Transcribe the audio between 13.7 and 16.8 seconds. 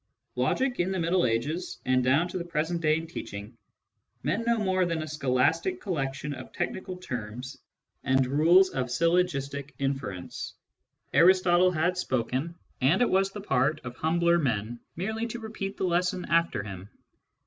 of humbler men merely to repeat the lesson after